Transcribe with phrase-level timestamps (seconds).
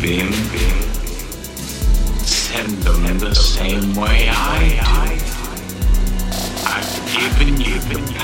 [0.00, 0.32] Beam.
[2.24, 5.18] Send them the same way I do.
[6.66, 8.23] I've given you the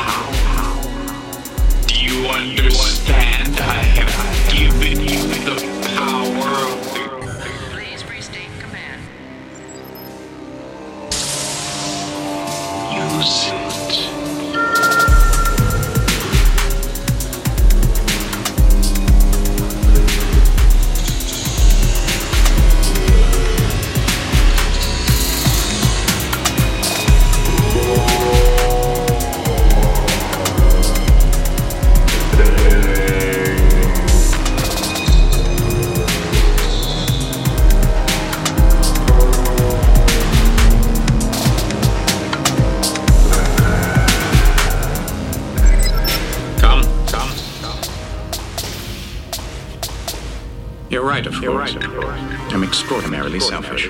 [50.90, 51.76] You're right, of course.
[51.76, 53.88] I'm extraordinarily selfish.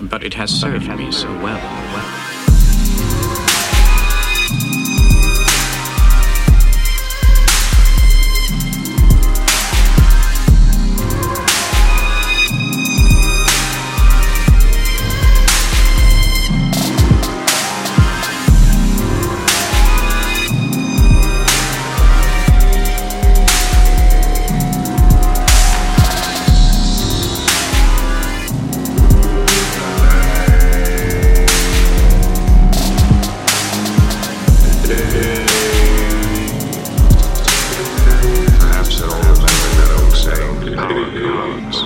[0.00, 1.58] But it has served me so well.
[1.58, 2.29] well.
[41.50, 41.80] roads.